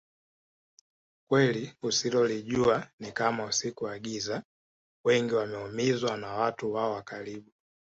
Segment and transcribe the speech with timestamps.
[1.27, 4.43] Kweli usilolijua Ni Kama usiku wa Giza
[5.05, 7.51] wengi wameumizwa na watu wao wa karibu